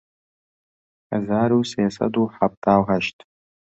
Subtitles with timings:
[1.11, 3.17] هەزار و سێ سەد و حەفتا و هەشت